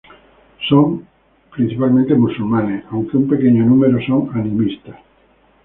[0.67, 1.05] Son
[1.51, 4.97] principalmente musulmanes, aunque un pequeño número son animistas.